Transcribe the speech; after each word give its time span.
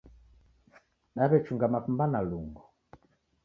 Daw'echunga 1.15 1.65
mapemba 1.73 2.05
na 2.11 2.19
lungo 2.29 2.63